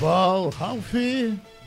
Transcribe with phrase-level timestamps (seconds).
[0.00, 0.94] futebol, Ralf.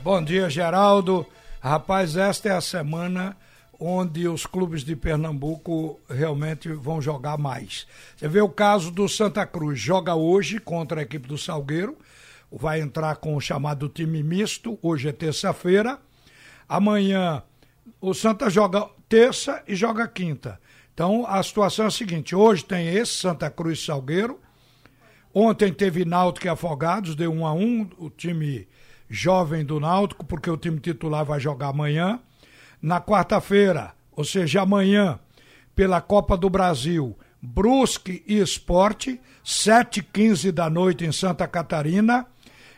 [0.02, 1.24] Bom dia, Geraldo.
[1.60, 3.36] Rapaz, esta é a semana
[3.78, 7.86] onde os clubes de Pernambuco realmente vão jogar mais.
[8.16, 11.96] Você vê o caso do Santa Cruz, joga hoje contra a equipe do Salgueiro,
[12.50, 16.00] vai entrar com o chamado time misto, hoje é terça-feira.
[16.68, 17.40] Amanhã
[18.00, 20.60] o Santa joga terça e joga quinta.
[20.92, 24.40] Então a situação é a seguinte: hoje tem esse Santa Cruz Salgueiro.
[25.34, 28.68] Ontem teve Náutico e Afogados, deu um a um, o time
[29.10, 32.20] jovem do Náutico, porque o time titular vai jogar amanhã.
[32.80, 35.18] Na quarta-feira, ou seja, amanhã,
[35.74, 42.26] pela Copa do Brasil, Brusque e Esporte, 7h15 da noite em Santa Catarina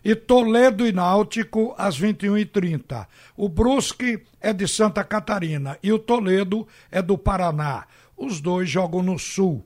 [0.03, 3.07] e Toledo e Náutico às 21h30.
[3.37, 7.87] O Brusque é de Santa Catarina e o Toledo é do Paraná.
[8.17, 9.63] Os dois jogam no Sul.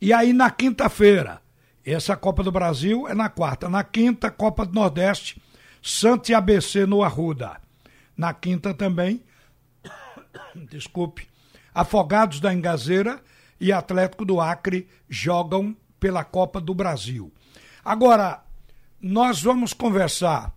[0.00, 1.42] E aí na quinta-feira,
[1.92, 3.68] essa Copa do Brasil é na quarta.
[3.68, 5.40] Na quinta, Copa do Nordeste,
[5.82, 7.60] Santa e ABC no Arruda.
[8.16, 9.22] Na quinta também,
[10.70, 11.28] desculpe,
[11.74, 13.20] Afogados da Engazeira
[13.60, 17.32] e Atlético do Acre jogam pela Copa do Brasil.
[17.84, 18.42] Agora,
[19.00, 20.52] nós vamos conversar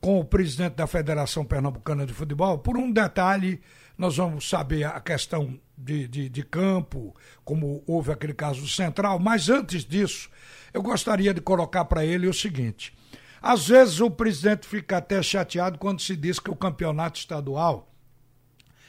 [0.00, 3.60] com o presidente da Federação Pernambucana de Futebol por um detalhe.
[3.96, 9.48] Nós vamos saber a questão de, de, de, campo, como houve aquele caso central, mas
[9.48, 10.28] antes disso,
[10.72, 12.94] eu gostaria de colocar para ele o seguinte:
[13.40, 17.90] às vezes o presidente fica até chateado quando se diz que o campeonato estadual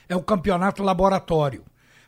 [0.10, 1.64] é o campeonato laboratório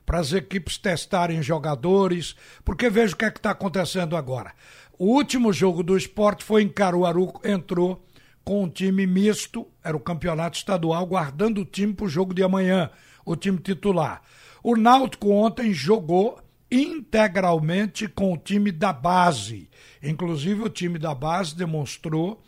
[0.05, 4.53] para as equipes testarem jogadores, porque veja o que é que está acontecendo agora.
[4.97, 8.03] O último jogo do esporte foi em Caruaru, entrou
[8.49, 12.41] com um time misto, era o campeonato estadual, guardando o time para o jogo de
[12.41, 12.89] amanhã,
[13.23, 14.23] o time titular.
[14.63, 19.69] O Náutico ontem jogou integralmente com o time da base.
[20.01, 22.41] Inclusive, o time da base demonstrou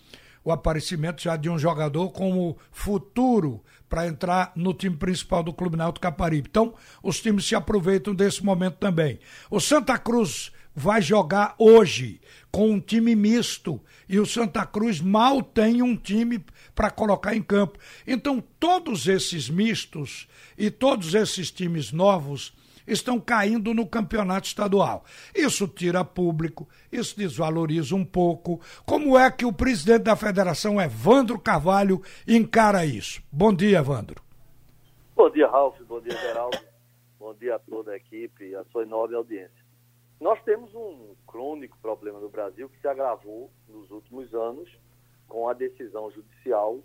[0.43, 5.77] o aparecimento já de um jogador como futuro para entrar no time principal do Clube
[5.77, 6.47] Náutico Caparibe.
[6.49, 9.19] Então, os times se aproveitam desse momento também.
[9.51, 12.19] O Santa Cruz vai jogar hoje
[12.51, 16.43] com um time misto e o Santa Cruz mal tem um time
[16.75, 17.79] para colocar em campo.
[18.05, 20.27] Então, todos esses mistos
[20.57, 22.53] e todos esses times novos
[22.85, 25.05] estão caindo no campeonato estadual.
[25.35, 28.59] Isso tira público, isso desvaloriza um pouco.
[28.85, 33.21] Como é que o presidente da federação, Evandro Carvalho, encara isso?
[33.31, 34.21] Bom dia, Evandro.
[35.15, 35.79] Bom dia, Ralf.
[35.87, 36.57] Bom dia, Geraldo.
[37.19, 39.60] Bom dia a toda a equipe e a sua enorme audiência.
[40.21, 44.69] Nós temos um crônico problema no Brasil que se agravou nos últimos anos
[45.27, 46.79] com a decisão judicial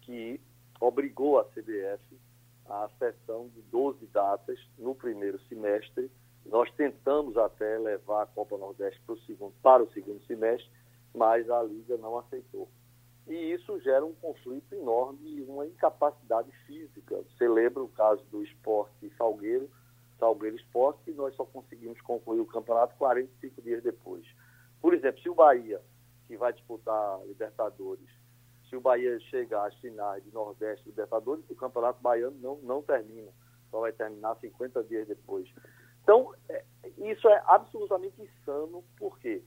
[0.00, 0.40] que
[0.80, 2.02] obrigou a CBF
[2.66, 6.10] a sessão de 12 datas no primeiro semestre.
[6.46, 10.70] Nós tentamos até levar a Copa Nordeste para o segundo, para o segundo semestre,
[11.14, 12.66] mas a Liga não aceitou.
[13.28, 17.22] E isso gera um conflito enorme e uma incapacidade física.
[17.28, 19.68] Você lembra o caso do esporte Salgueiro,
[20.20, 24.24] Salgueiro Esporte, que nós só conseguimos concluir o campeonato 45 dias depois.
[24.80, 25.80] Por exemplo, se o Bahia,
[26.28, 28.08] que vai disputar Libertadores,
[28.68, 33.30] se o Bahia chegar às finais de Nordeste Libertadores, o Campeonato Baiano não, não termina,
[33.70, 35.48] só vai terminar 50 dias depois.
[36.02, 36.64] Então, é,
[36.98, 39.42] isso é absolutamente insano, porque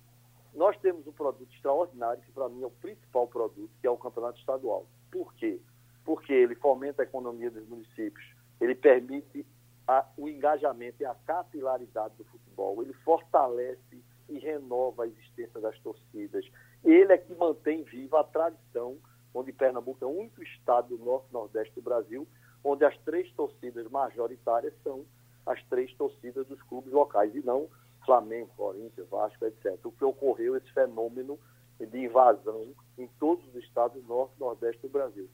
[0.53, 3.97] nós temos um produto extraordinário, que para mim é o principal produto, que é o
[3.97, 4.85] Campeonato Estadual.
[5.09, 5.59] Por quê?
[6.03, 8.25] Porque ele fomenta a economia dos municípios,
[8.59, 9.45] ele permite
[9.87, 15.77] a, o engajamento e a capilaridade do futebol, ele fortalece e renova a existência das
[15.79, 16.45] torcidas.
[16.83, 18.97] Ele é que mantém viva a tradição
[19.33, 22.27] onde Pernambuco é o único estado do norte-nordeste do Brasil,
[22.63, 25.05] onde as três torcidas majoritárias são
[25.45, 27.67] as três torcidas dos clubes locais, e não
[28.05, 29.77] Flamengo, Corinthians, Vasco, etc.
[29.83, 31.39] O que ocorreu, esse fenômeno
[31.79, 35.29] de invasão em todos os estados do norte nordeste do Brasil.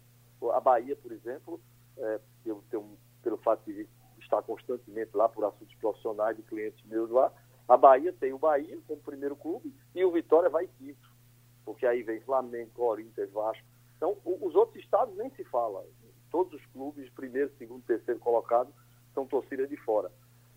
[0.53, 1.59] A Bahia, por exemplo,
[1.97, 3.87] é, eu tenho, pelo fato de
[4.29, 7.31] estar constantemente lá por assuntos profissionais de clientes meus lá,
[7.67, 11.09] a Bahia tem o Bahia como primeiro clube e o Vitória vai quinto,
[11.65, 13.65] porque aí vem Flamengo, Corinthians, Vasco,
[13.99, 15.85] então, os outros estados nem se fala.
[16.31, 18.73] Todos os clubes, primeiro, segundo, terceiro colocado,
[19.13, 20.09] são torcidas de fora.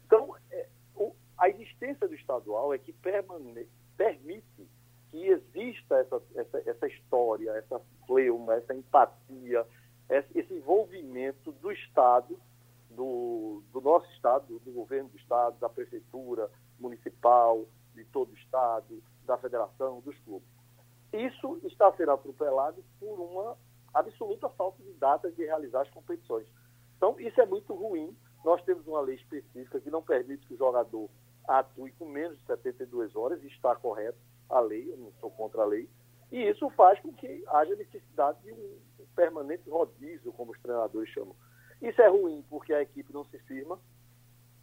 [0.06, 4.68] Então, é, o, a existência do estadual é que permane, permite
[5.10, 9.66] que exista essa, essa, essa história, essa fleuma, essa empatia,
[10.08, 12.38] esse envolvimento do Estado,
[12.96, 19.02] do, do nosso Estado, do governo do Estado, da prefeitura municipal, de todo o Estado,
[19.24, 20.48] da federação, dos clubes.
[21.12, 23.56] Isso está sendo atropelado por uma
[23.92, 26.46] absoluta falta de datas de realizar as competições.
[26.96, 28.16] Então, isso é muito ruim.
[28.44, 31.10] Nós temos uma lei específica que não permite que o jogador
[31.46, 34.18] atue com menos de 72 horas, e está correto
[34.48, 35.88] a lei, eu não sou contra a lei,
[36.30, 38.78] E isso faz com que haja necessidade de um
[39.14, 41.36] permanente rodízio, como os treinadores chamam.
[41.82, 43.78] Isso é ruim porque a equipe não se firma,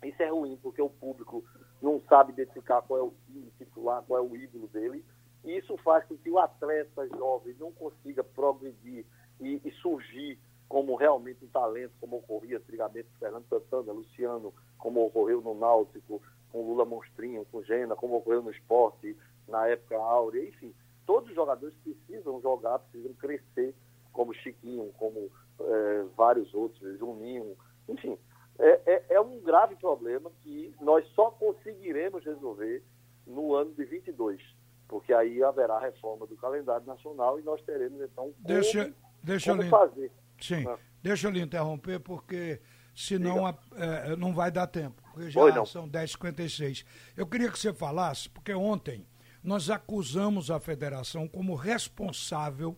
[0.03, 1.43] isso é ruim porque o público
[1.81, 5.03] não sabe identificar qual é o time titular, qual é o ídolo dele,
[5.43, 9.05] e isso faz com que o atleta jovem não consiga progredir
[9.39, 10.39] e, e surgir
[10.69, 16.21] como realmente um talento, como ocorria antigamente com Fernando Santana, Luciano, como ocorreu no Náutico,
[16.51, 19.17] com Lula Monstrinho, com Gena, como ocorreu no esporte,
[19.47, 20.73] na época áurea, enfim.
[21.05, 23.73] Todos os jogadores precisam jogar, precisam crescer,
[24.13, 27.55] como Chiquinho, como é, vários outros, Juninho,
[27.87, 28.17] enfim.
[28.57, 32.83] É, é, é um grave problema que nós só conseguiremos resolver
[33.25, 34.41] no ano de 22,
[34.87, 39.63] porque aí haverá reforma do calendário nacional e nós teremos então como, deixa, deixa como
[39.63, 40.11] eu fazer.
[40.41, 40.77] Sim, ah.
[41.01, 42.59] deixa eu lhe interromper porque
[42.93, 46.85] senão a, é, não vai dar tempo, porque já Oi, são 10h56.
[47.15, 49.07] Eu queria que você falasse, porque ontem
[49.41, 52.75] nós acusamos a federação como responsável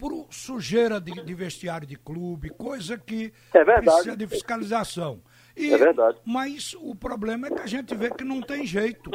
[0.00, 5.22] por sujeira de, de, vestiário de clube, coisa que é precisa de fiscalização.
[5.54, 6.18] E, é verdade.
[6.24, 9.10] Mas o problema é que a gente vê que não tem jeito.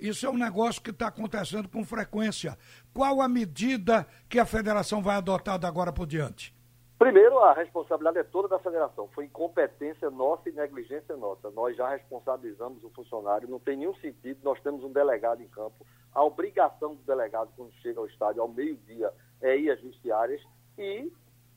[0.00, 2.56] Isso é um negócio que está acontecendo com frequência.
[2.94, 6.56] Qual a medida que a federação vai adotar de agora por diante?
[6.96, 9.08] Primeiro, a responsabilidade é toda da federação.
[9.14, 11.50] Foi incompetência nossa e negligência nossa.
[11.50, 14.38] Nós já responsabilizamos o funcionário, não tem nenhum sentido.
[14.44, 15.84] Nós temos um delegado em campo.
[16.12, 20.42] A obrigação do delegado, quando chega ao estádio, ao meio-dia, é ir às vestiárias
[20.76, 21.10] e,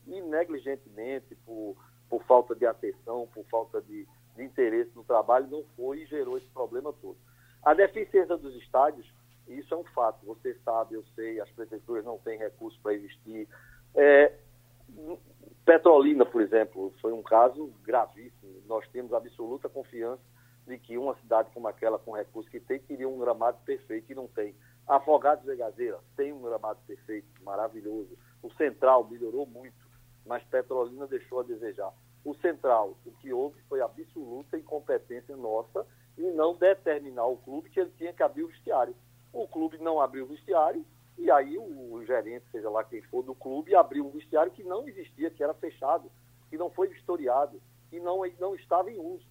[0.08, 1.76] e negligentemente, por,
[2.10, 6.38] por falta de atenção, por falta de, de interesse no trabalho, não foi e gerou
[6.38, 7.18] esse problema todo.
[7.64, 9.08] A deficiência dos estádios,
[9.48, 10.26] isso é um fato.
[10.26, 13.48] Você sabe, eu sei, as prefeituras não têm recursos para investir.
[13.94, 14.34] É,
[15.64, 18.62] Petrolina, por exemplo, foi um caso gravíssimo.
[18.66, 20.22] Nós temos absoluta confiança
[20.66, 24.16] de que uma cidade como aquela, com recursos que tem, teria um gramado perfeito e
[24.16, 24.56] não tem.
[24.92, 28.10] Afogados de Gazeira tem um gramado perfeito, maravilhoso.
[28.44, 29.88] O Central melhorou muito,
[30.26, 31.94] mas Petrolina deixou a desejar.
[32.26, 37.80] O Central, o que houve foi absoluta incompetência nossa em não determinar o clube que
[37.80, 38.94] ele tinha que abrir o vestiário.
[39.32, 40.86] O clube não abriu o vestiário
[41.18, 44.86] e aí o, gerente, seja lá quem for do clube, abriu um vestiário que não
[44.90, 46.12] existia, que era fechado,
[46.50, 49.26] que não foi vistoriado, que não, não estava em uso.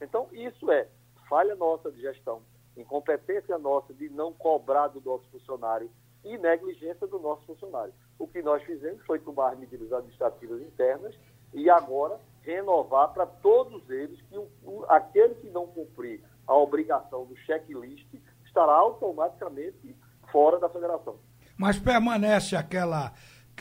[0.00, 0.88] Então, isso é
[1.28, 2.42] falha nossa de gestão,
[2.76, 5.90] incompetência nossa de não cobrar do nosso funcionário
[6.24, 7.92] e negligência do nosso funcionário.
[8.18, 11.14] O que nós fizemos foi tomar medidas administrativas internas
[11.52, 17.24] e agora renovar para todos eles que o, o, aquele que não cumprir a obrigação
[17.26, 18.06] do checklist
[18.44, 19.96] estará automaticamente
[20.30, 21.16] fora da federação.
[21.56, 23.12] Mas permanece aquela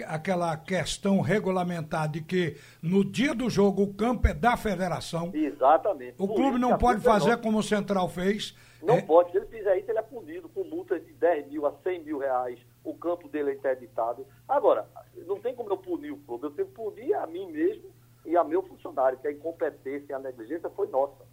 [0.07, 5.31] aquela questão regulamentar de que no dia do jogo o campo é da federação.
[5.33, 6.15] Exatamente.
[6.17, 8.55] O clube não pode fazer como o Central fez.
[8.81, 9.01] Não é...
[9.01, 9.31] pode.
[9.31, 12.17] Se ele fizer isso, ele é punido com multas de 10 mil a 100 mil
[12.17, 12.59] reais.
[12.83, 14.25] O campo dele é interditado.
[14.47, 14.87] Agora,
[15.27, 16.45] não tem como eu punir o clube.
[16.45, 17.91] Eu tenho que punir a mim mesmo
[18.25, 21.25] e a meu funcionário, que a incompetência e a negligência foi nossa.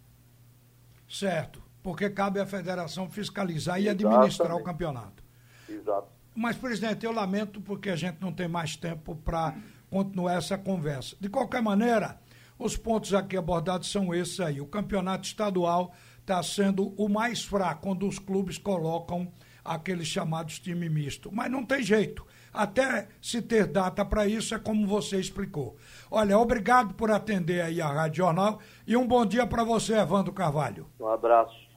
[1.07, 1.61] Certo.
[1.81, 5.23] Porque cabe à federação fiscalizar e administrar o campeonato.
[5.67, 6.07] Exato.
[6.35, 9.55] Mas, presidente, eu lamento porque a gente não tem mais tempo para
[9.89, 11.15] continuar essa conversa.
[11.19, 12.19] De qualquer maneira,
[12.57, 14.61] os pontos aqui abordados são esses aí.
[14.61, 15.93] O campeonato estadual
[16.29, 19.31] está sendo o mais fraco, quando os clubes colocam
[19.65, 21.31] aqueles chamados time misto.
[21.33, 22.25] Mas não tem jeito.
[22.53, 25.75] Até se ter data para isso, é como você explicou.
[26.09, 30.31] Olha, obrigado por atender aí a Rádio Jornal e um bom dia para você, Evandro
[30.31, 30.87] Carvalho.
[30.99, 31.67] Um abraço.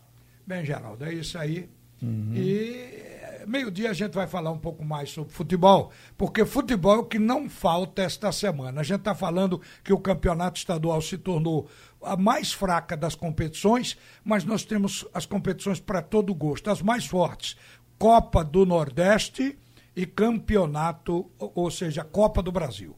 [0.47, 1.69] Bem, Geraldo, é isso aí.
[2.03, 2.33] Uhum.
[2.35, 3.12] E
[3.47, 7.19] meio-dia a gente vai falar um pouco mais sobre futebol, porque futebol é o que
[7.19, 8.81] não falta esta semana.
[8.81, 11.69] A gente está falando que o campeonato estadual se tornou
[12.03, 17.07] a mais fraca das competições, mas nós temos as competições para todo gosto, as mais
[17.07, 17.57] fortes.
[17.99, 19.59] Copa do Nordeste
[19.95, 22.97] e campeonato, ou seja, Copa do Brasil.